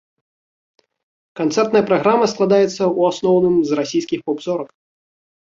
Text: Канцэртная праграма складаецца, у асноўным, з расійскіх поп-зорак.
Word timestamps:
Канцэртная 1.39 1.81
праграма 1.89 2.25
складаецца, 2.33 2.83
у 2.97 3.01
асноўным, 3.11 3.55
з 3.69 3.79
расійскіх 3.83 4.19
поп-зорак. 4.33 4.69